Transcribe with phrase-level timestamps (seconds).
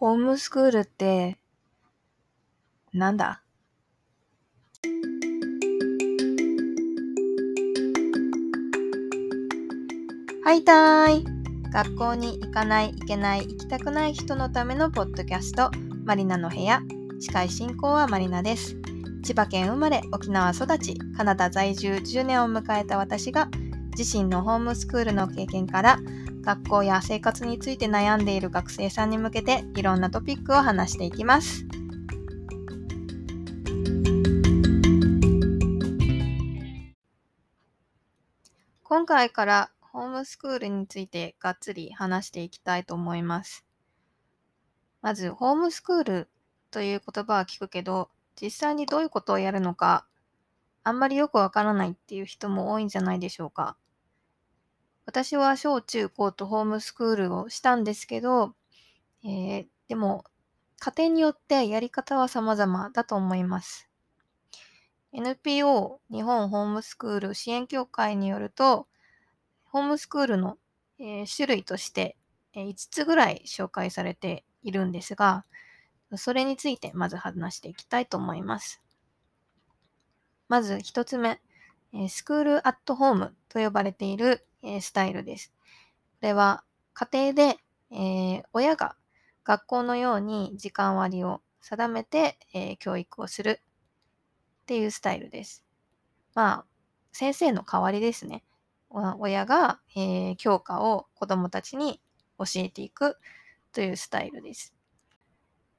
[0.00, 1.36] ホームスクールって、
[2.94, 3.42] なんだ？
[10.42, 11.24] はいたーい。
[11.70, 15.70] 学校に行かない、行けない、行きたくない人のためのポッドキャスト、
[16.06, 16.80] マリナの部屋。
[17.20, 18.76] 司会進行はマリナです。
[19.22, 23.50] 千葉県生まれ、沖縄育ち、カナダ在住10年を迎えた私が、
[23.98, 25.98] 自身のホームスクールの経験から、
[26.42, 31.66] 学校や生活について悩んでいる学生さんに向けていろんなトピックを話していきます。
[38.82, 43.64] 今回からホームスクールについてがっつり話していきたいと思います。
[45.02, 46.28] まず、ホームスクール
[46.70, 50.06] という言葉は聞くけど、実際にどういうことをやるのか、
[50.82, 53.76] あんまりよくわからないっていう人も多いんじゃないでしょうか。
[55.10, 58.54] 私は小中高とホームスクールをしたんですけど、
[59.24, 60.22] えーでも
[60.78, 63.88] 家庭によってやり方は様々だと思います。
[65.12, 68.86] NPO 日本ホームスクール支援協会によると、
[69.64, 70.58] ホームスクールの、
[71.00, 72.16] えー種類として、
[72.52, 75.44] え5つぐらい紹介されているんですが、
[76.14, 78.80] それについてまず話していきたいと思います。
[80.46, 81.40] まず1つ目、
[82.08, 85.52] スクールアットホームと呼ばれている、えスタイルです。
[86.20, 87.58] これは家庭で、
[87.90, 88.96] えー親が
[89.44, 93.60] 学校のように時間割を定めて、えー教育をする
[94.62, 95.64] っていうスタイルです。
[96.34, 96.66] まあ、
[97.12, 98.44] 先生の代わりですね。
[98.90, 102.00] 親が、えー教科を子どもたちに
[102.38, 103.16] 教えていく
[103.72, 104.74] というスタイルです。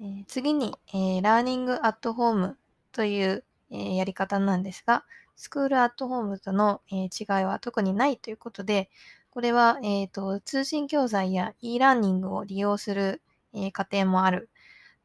[0.00, 2.58] えー次に、えーラーニングアットホーム
[2.92, 5.04] という、えやり方なんですが、
[5.36, 8.90] スクールアットホームとの、えー違いは特にないということで、
[9.30, 13.22] これは、えーと通信教材や e ラーニングを利用する、
[13.54, 14.48] えー家庭もある。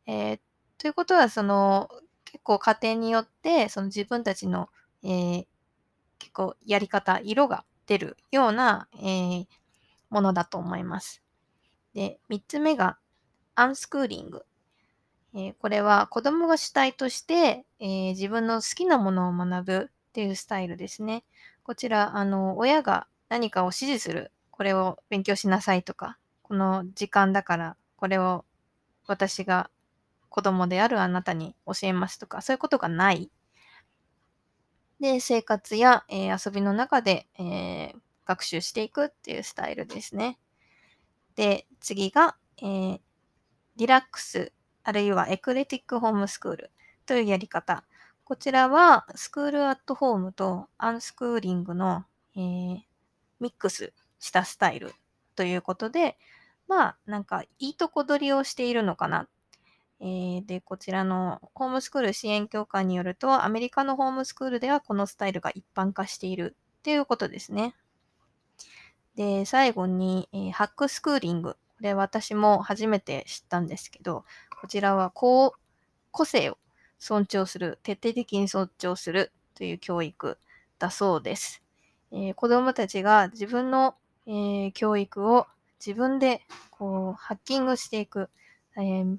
[0.08, 0.40] えー
[0.80, 1.90] ということは、その
[2.26, 4.70] 結構家庭によってその自分たちの、
[5.04, 5.48] えー
[6.20, 9.48] 結構やり方、色が出るような、えー
[10.10, 11.22] ものだと思います。
[11.94, 12.98] で、3つ目が
[13.56, 14.46] アンスクーリング。
[15.34, 21.24] えーこれは子供が主体として、えー自分の好きなものを学ぶっていうスタイルですね。
[21.62, 24.32] こちら、あの、親が何かを指示する。
[24.50, 28.44] これを勉強しなさいとか、この時間だからこれを
[29.08, 29.70] 私が
[30.30, 33.30] 子供であるあなたに教えますとか、そういうことがない。
[35.00, 40.38] で、生活や、えー遊びの中で、えー学習していくっていうスタイルですね。
[41.36, 43.02] で、次が、えー
[43.78, 46.72] リラックス、あるいはエクレティックホームスクール
[47.08, 47.86] というやり方。
[48.28, 52.04] こちらは、スクールアットホームとアンスクーリングの、
[52.36, 52.78] えー
[53.40, 54.92] ミックスしたスタイル
[55.38, 56.18] ということで、
[56.68, 59.30] まあ、なんか、いいとこ取りをしているのかな。
[60.02, 67.76] えーで、こちらのホームスクール支援協会によると、アメリカのホームスクールではこのスタイルが一般化しているっていうことですね。
[69.16, 71.54] で、最後に、えーハックスクーリング。
[71.54, 74.26] これ私も初めて知ったんですけど、
[74.60, 75.60] こちらはこう
[76.12, 76.58] 個性を
[77.00, 80.38] 尊重する、徹底的に尊重するという教育
[80.80, 81.62] だそうです。
[82.12, 83.96] えー子供たちが自分の、
[84.28, 85.48] えー教育を
[85.86, 86.42] 自分で
[86.72, 88.30] こうハッキングしていく、
[88.78, 89.18] えー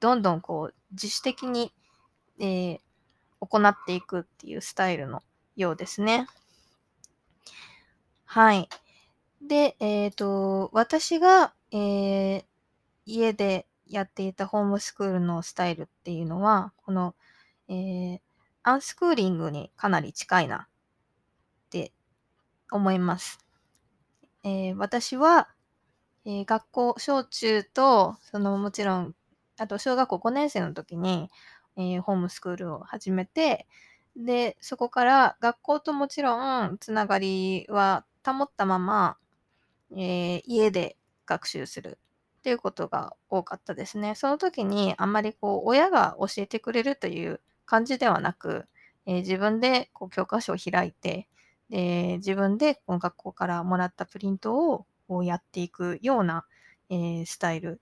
[0.00, 1.72] どんどんこう自主的に、
[2.40, 2.80] えー
[3.40, 5.22] 行っていくっていうスタイルの
[5.56, 6.26] ようですね。
[8.26, 8.68] はい。
[9.42, 12.44] で、えっ、と、私が、えー
[13.06, 17.14] 家でやっていたホームスクールのスタイルっていうのは、この、
[17.68, 18.20] えー
[18.66, 20.68] アンスクーリングにかなり近いなっ
[21.70, 21.92] て
[22.70, 23.38] 思います。
[24.42, 25.48] えー私は、
[26.24, 29.14] えー学校、小中と、そのもちろん、
[29.58, 31.30] あと小学校5年生の時に、
[31.76, 33.66] えーホームスクールを始めて、
[34.16, 39.18] で、そこから学校ともちろんつながりは保ったまま、
[39.92, 41.98] えー家で学習する
[42.44, 44.14] ていうことが多かったですね。
[44.16, 48.66] その時にあんまりこう親が教えてくれるという感じではなく、
[49.06, 51.28] えー自分でこう教科書を開いて、
[51.70, 56.46] で自分でこの学校からもらったプリントをこうやっていくような、
[56.90, 57.80] えースタイル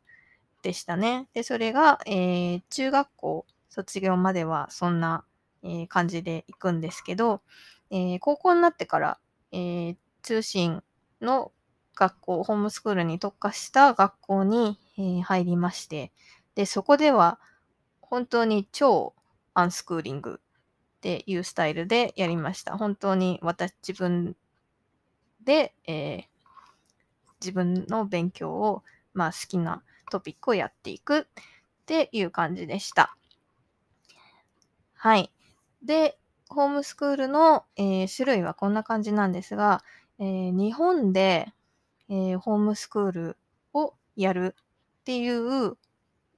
[0.63, 1.29] でしたね。
[1.35, 5.25] で、それが、えー中学校卒業まではそんな、
[5.65, 7.43] え感じで行くんですけど、
[7.91, 9.19] え高校になってから、
[9.53, 10.83] え通信
[11.21, 11.53] の
[11.95, 16.13] 学校、ホームスクールに特化した学校に、えー入りまして、
[16.55, 17.39] で、そこでは
[18.01, 19.15] 本当に超
[19.55, 20.41] アンスクーリング
[20.99, 22.77] っていうスタイルでやりました。
[22.79, 24.37] 本当に私、自分
[25.45, 26.25] で、えー
[27.41, 28.85] 自分の勉強を、
[29.15, 31.25] まあ好きなトピックをやっていくっ
[31.87, 33.17] ていう感じでした。
[34.95, 35.33] はい。
[35.83, 36.17] で、
[36.49, 39.83] ホームスクールの、えー、種類はこんな感じなんですが、
[40.21, 41.53] えー、日本で、
[42.13, 43.39] えー、ホームスクール
[43.73, 44.55] をやる
[45.01, 45.79] っていう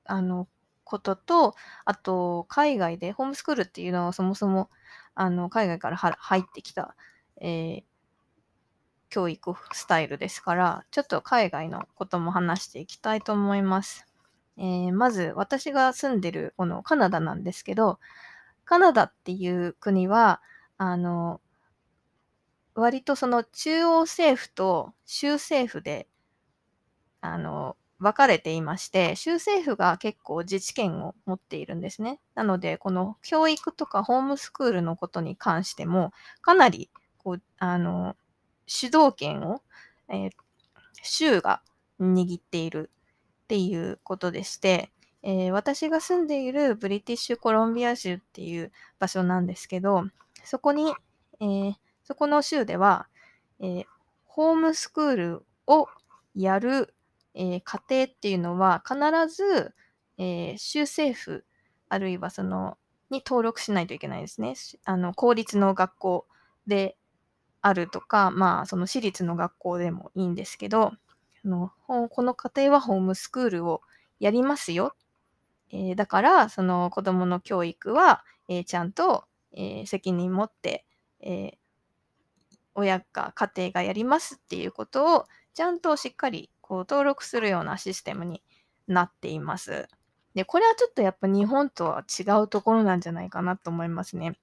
[0.04, 0.46] あの
[0.84, 4.70] ことと、あと、海外で、ホームスクールっていうのはそもそも
[5.16, 6.94] あの海外から入ってきた、
[7.40, 7.82] えー、
[9.08, 14.06] 教育スタイルですから、ちょっと海外のことも話していきたいと思います。
[14.56, 17.98] えー、まず、私が住んでるこのカナダなんですけど、
[18.64, 20.40] カナダっていう国は、
[20.78, 21.40] あの、
[22.74, 26.08] 割とその中央政府と州政府で、
[27.20, 32.20] あの、分かれていまして、州政府が結構自治権を持っているんですね。
[32.34, 36.12] なので、この教育とかホームスクールのことに関しても、
[36.42, 38.16] かなりこうあの
[38.66, 39.62] 主導権を、
[40.08, 40.30] えー、
[41.02, 41.62] 州が
[42.00, 42.90] 握っている
[43.44, 44.90] っていうことでして、
[45.22, 50.04] えー、私が住んでいるブリティッシュコロンビア州っていう場所なんですけど、
[50.44, 50.94] そこに、
[51.40, 51.74] えー、
[52.04, 53.08] そこの州では、
[53.60, 53.84] えー、
[54.26, 55.88] ホームスクールを
[56.34, 56.94] やる、
[57.36, 58.96] え家庭っていうのは必
[59.34, 59.74] ず、
[60.18, 61.44] え州政府
[61.88, 62.78] あるいはその
[63.10, 64.54] に登録しないといけないですね。
[64.84, 66.26] あの公立の学校
[66.68, 66.96] で
[67.60, 70.92] あるとか、まあその私立の学校でもいいんですけど、
[71.44, 73.82] あのこの家庭はホームスクールを
[74.20, 74.94] やりますよ
[75.74, 80.84] えー、だから、その子供の教育は、えー、ちゃんと、えー、責任持って、
[81.20, 81.58] え
[82.74, 88.42] 親が、家庭がやりますっていうことを、ちゃんとしっかりこう登録するようなシステムに
[88.88, 89.88] なっています。
[90.34, 94.36] で、これはちょっとやっぱ日本とは違うところなんじゃないかなと思いますね。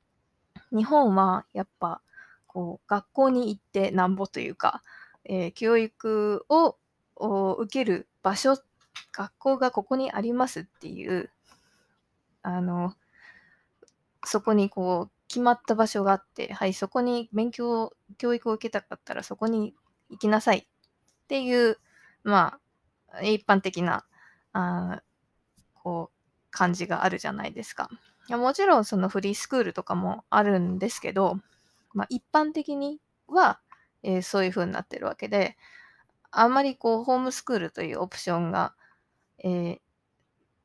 [0.72, 2.02] 日本はやっぱ
[2.48, 4.82] こう学校に行ってなんぼというか、
[5.26, 6.78] えー、教育を
[7.60, 8.56] 受ける場所
[9.12, 11.30] 学校がここにありますっていう、
[12.42, 12.96] あの、
[14.24, 19.74] そこにこう、決まった場所があって、はい、そこに勉強、教育を受けたかったらそこに
[20.10, 20.66] 行きなさいっ
[21.30, 21.78] ていう、
[22.26, 22.60] ま
[23.14, 24.06] あ、一般的な、
[24.52, 25.02] あ
[25.74, 27.90] こう、感じがあるじゃないですか。
[28.28, 31.40] いやもちろんそのフリースクールとかもあるんですけど、
[31.94, 33.62] まあ、一般的には、
[34.04, 35.56] えー、そういう風になってるわけで、
[36.30, 38.74] あんまりこう、ホームスクールというオプションが
[39.44, 39.80] えー、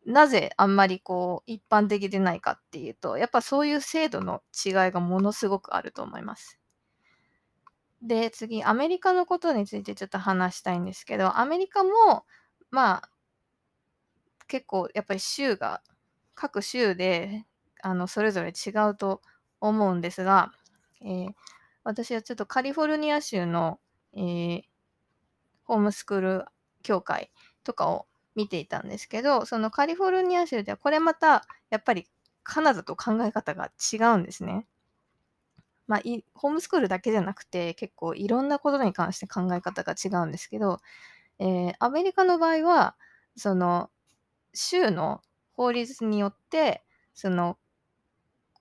[0.06, 6.60] なぜあんまりこう一般的でないかっていうと、やっぱそういう制度の違いがものすごくあると思います。
[8.02, 12.24] で、次、アメリカのことについてちょっと話したいんですけど、アメリカも、
[12.70, 13.10] まあ、
[14.46, 15.82] 結構やっぱり州が、
[16.34, 17.44] 各州で、
[17.82, 19.22] あの、それぞれ違うと
[19.60, 20.52] 思うんですが、
[21.02, 21.28] えー、
[21.82, 23.80] 私はちょっとカリフォルニア州の、
[24.14, 24.62] えー、
[25.64, 26.44] ホームスクール
[26.82, 27.32] 協会
[27.64, 32.06] とかを見ていたんですけど、そのカリフォルニア州ではこれまたやっぱり
[32.44, 34.66] カナダと考え方が違うんですね。
[35.88, 36.02] まあ、
[36.34, 40.80] ホームスクールだけじゃなくて結構いろんなことに関して考え方が違うんですけど、
[41.38, 42.96] えー、アメリカの場合は
[43.36, 43.90] その
[44.52, 45.20] 州の
[45.52, 46.82] 法律によって
[47.14, 47.56] その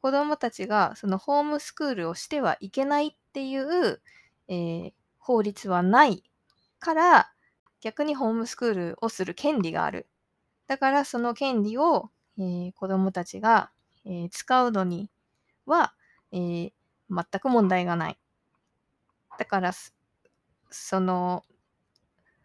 [0.01, 4.01] 子どもたちがそのホームスクールをしてはいけないっていう、
[4.47, 6.23] えー、法律はない
[6.79, 7.31] から
[7.81, 10.07] 逆にホームスクールをする権利がある。
[10.67, 13.71] だからその権利を、えー、子どもたちが、
[14.05, 15.09] えー、使うのに
[15.65, 15.93] は、
[16.31, 16.71] えー、
[17.09, 18.17] 全く問題がない。
[19.37, 19.71] だから、
[20.69, 21.43] その、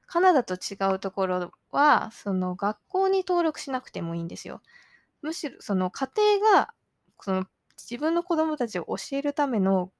[0.06, 4.60] カナダと違うところは、その学校に登録しなくてもいいんですよ。
[5.22, 6.10] むしろ、その家
[6.40, 6.75] 庭が、
[7.20, 7.46] その
[7.78, 9.92] 自分の子供たちを教えるための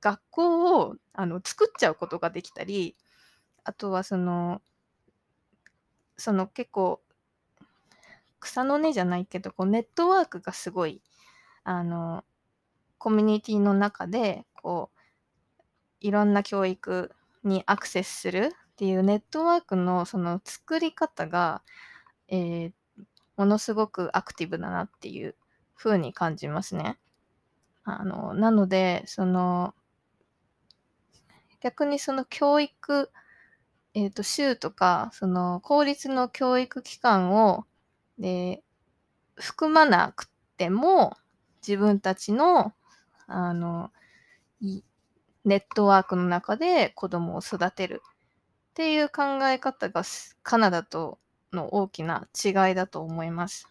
[0.00, 2.96] 学校をあの作っちゃうことができたり、
[3.64, 4.62] あとはその
[6.16, 7.00] その結構
[8.40, 11.02] 草の根じゃないけどこうネットワークがすごい
[11.64, 12.24] あの
[12.98, 15.00] コミュニティの中でこう
[16.00, 17.12] いろんな教育
[17.44, 21.62] にアクセスするっていうネットワークのその作り方が、
[22.28, 22.72] えー、
[23.36, 25.34] ものすごくアクティブだなっていう
[25.74, 26.98] 風に感じますね。
[27.84, 29.74] あのなのでその
[31.60, 33.10] 逆にその教育
[33.96, 37.64] えっ、ー、と、州とか、その、公立の教育機関を、
[38.18, 38.62] で、
[39.36, 41.16] 含まなくても、
[41.66, 42.74] 自分たちの、
[43.26, 43.90] あの、
[45.46, 50.02] ネットワークの中で子供を育てるっていう考え方が
[50.42, 51.18] カナダと
[51.52, 53.66] の大きな違いだと思います。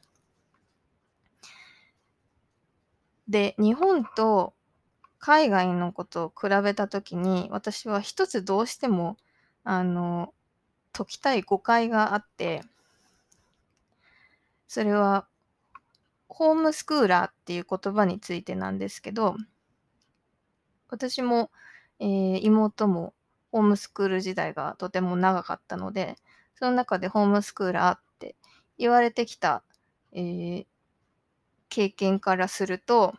[3.27, 4.55] で、日本と
[5.19, 9.17] 海外のことを比べたときに、私は一つどうしても
[9.65, 10.33] あの、
[10.93, 12.61] 解きたい誤解があって、
[14.67, 15.27] それは、
[16.29, 19.35] ホームスクーラーっていう言葉についてなんですけど、
[20.89, 21.49] 私も、
[21.99, 23.13] えー、妹も
[23.51, 26.15] ホームスクール時代がとても長かったので、
[26.55, 28.35] その中でホームスクーラーって
[28.77, 29.63] 言われてきた、
[30.11, 30.65] えー、
[31.69, 33.15] 経験からすると、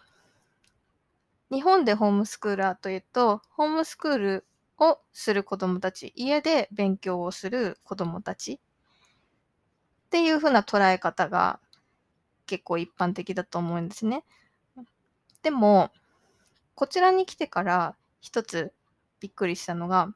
[1.51, 4.47] 日本でホームスクーラーというと、ホームスクール
[4.79, 8.59] をする子どもたち、家で勉強をする子どもたちっ
[10.11, 11.61] ていう風な捉え方が
[12.47, 14.25] 結構一般的だと思うんですね。
[15.43, 15.91] でも、
[16.75, 18.73] こちらに来てから一つ
[19.21, 20.09] びっくりしたのが、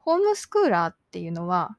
[0.00, 1.76] ホームスクーラーっていうのは、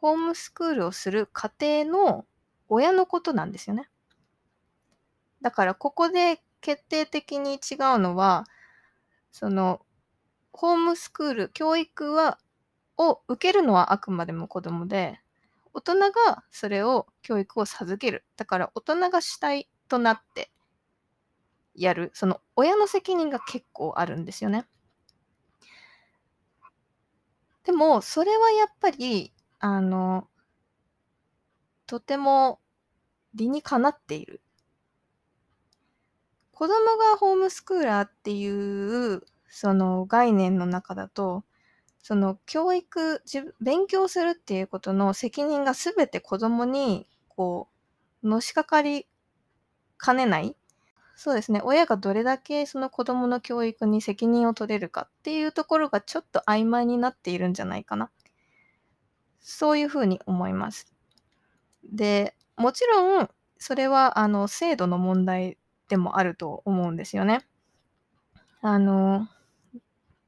[0.00, 2.26] ホームスクールをする家庭の
[2.68, 3.88] 親のことなんですよね。
[5.42, 8.44] だからここで決定的に違うのは、
[9.32, 9.80] その、
[10.52, 12.38] ホームスクール、教育は、
[12.98, 15.20] を受けるのはあくまでも子供で、
[15.74, 18.24] 大人がそれを、教育を授ける。
[18.36, 20.50] だから大人が主体となって
[21.74, 22.10] やる。
[22.14, 24.66] その親の責任が結構あるんですよね。
[27.64, 30.28] でも、それはやっぱり、あの、
[31.86, 32.60] とても
[33.34, 34.42] 理にかなっている。
[36.52, 41.44] 子供がホームスクーラーっていうその概念の中だと、
[42.02, 43.22] その教育、
[43.60, 47.68] 勉強するっていうことの責任が全て子供にこ
[48.22, 49.06] う、のしかかり
[49.98, 50.56] かねない
[51.14, 51.60] そうですね。
[51.62, 58.10] 親がどれだけその子供の教育に責任を取れるかっていうところがちょっと曖昧になっているんじゃないかな。
[59.40, 60.92] そういうふうに思います。
[61.84, 63.28] で、もちろん、
[63.58, 67.46] それはあの制度の問題でもあると思うんですよね。
[68.62, 69.28] あの、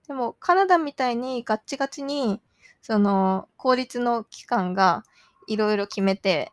[0.06, 2.40] でもカナダみたいにガッチガチに、
[2.82, 5.04] その公立の機関が
[5.46, 6.52] いろいろ決めて、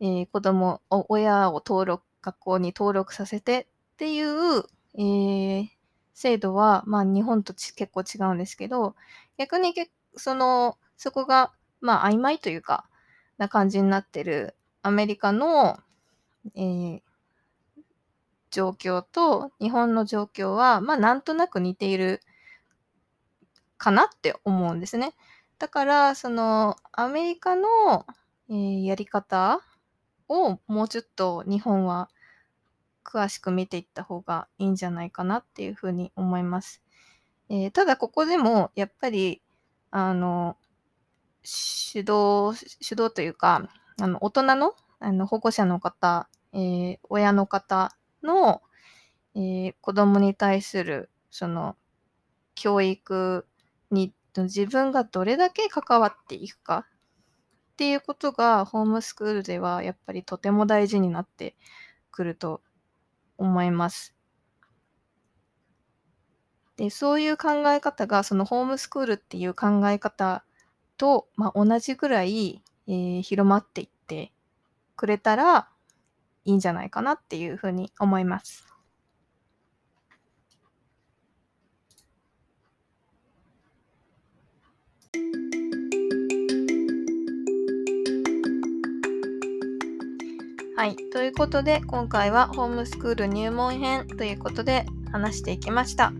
[0.00, 5.68] えー、子供、親を登録、学校に登録させてっていう、えー、
[6.14, 8.94] 制度は、まあ日本と結構違うんですけど、
[9.36, 12.86] 逆にけその、そこが、まあ曖昧というか、
[13.38, 15.78] な感じになってるアメリカの、
[16.54, 17.00] えー、
[18.50, 22.20] 状況と日本の状況は、まあなんとなく似ている
[23.80, 25.14] かなって思うんですね。
[25.58, 28.06] だから、そのアメリカの、
[28.50, 29.60] えー、やり方
[30.28, 32.10] をもうちょっと日本は
[33.04, 36.82] 詳しく見ていった方がいいんじゃないかなっていうふうに思います。
[37.48, 39.42] えー、ただここでもやっぱり
[39.90, 40.56] あの
[41.42, 43.68] 主導主導というか
[44.00, 48.60] あの大人のあの保護者の方、えー、親の方の、
[49.34, 51.76] えー、子供に対するその
[52.54, 53.46] 教育
[53.90, 56.86] に自分がどれだけ関わっていくか
[57.72, 61.56] っていうことがホームスクールではやっぱりとても大事になって
[62.10, 62.62] くると
[63.38, 64.14] 思います。
[66.76, 70.44] でそういう考え方がそのホームスクールっていう考え方
[70.96, 74.32] と、まあ、同じぐらい、えー、広まっていって
[74.96, 75.68] くれたら
[76.44, 78.69] いいんじゃないかなっていうふうに思います。
[90.80, 90.96] はい。
[90.96, 96.14] ということで、今回はホームスクール入門編ということで話していきました。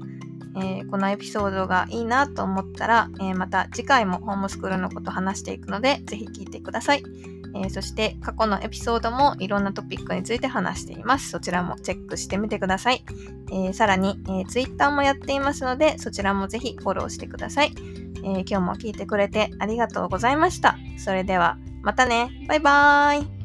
[0.54, 7.02] えー、このエピソードがいいなと思ったら、えー、また次回もホームスクールのこと話していくので、ぜひ聞いてください。
[7.54, 11.30] えー、そして過去のエピソードもいろんなトピックについて話しています。
[11.30, 13.02] そちらもチェックしてみてください。
[13.50, 17.72] え、さらに、え、Twitter もやっていますので、そちらもぜひフォローしてください。
[18.22, 20.76] え今日も聞いてくれてありがとうございました。
[20.98, 22.28] それでは、またね。
[22.46, 23.39] バイバーイ。